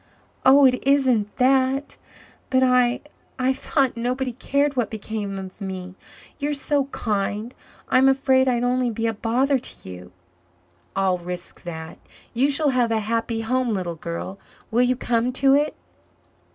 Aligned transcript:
"Oh, 0.43 0.65
it 0.65 0.81
isn't 0.81 1.35
that 1.37 1.95
but 2.49 2.63
I 2.63 3.01
I 3.37 3.53
thought 3.53 3.95
nobody 3.95 4.33
cared 4.33 4.75
what 4.75 4.89
became 4.89 5.37
of 5.37 5.61
me. 5.61 5.93
You 6.39 6.49
are 6.49 6.53
so 6.55 6.85
kind 6.85 7.53
I'm 7.87 8.09
afraid 8.09 8.47
I'd 8.47 8.63
only 8.63 8.89
be 8.89 9.05
a 9.05 9.13
bother 9.13 9.59
to 9.59 9.75
you...." 9.87 10.11
"I'll 10.95 11.19
risk 11.19 11.61
that. 11.65 11.99
You 12.33 12.49
shall 12.49 12.69
have 12.71 12.89
a 12.91 12.97
happy 12.99 13.41
home, 13.41 13.73
little 13.75 13.95
girl. 13.95 14.39
Will 14.71 14.81
you 14.81 14.95
come 14.95 15.31
to 15.33 15.53
it?" 15.53 15.75